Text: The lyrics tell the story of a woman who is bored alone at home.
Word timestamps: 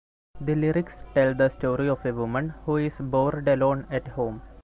The 0.39 0.55
lyrics 0.55 1.03
tell 1.13 1.35
the 1.35 1.49
story 1.49 1.87
of 1.87 2.03
a 2.07 2.11
woman 2.11 2.55
who 2.65 2.77
is 2.77 2.95
bored 2.95 3.47
alone 3.47 3.85
at 3.91 4.07
home. 4.07 4.41